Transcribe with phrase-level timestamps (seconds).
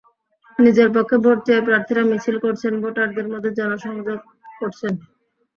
[0.59, 4.19] নিজের পক্ষে ভোট চেয়ে প্রার্থীরা মিছিল করেছেন, ভোটারদের মধ্যে জনসংযোগ
[4.59, 4.93] করছেন।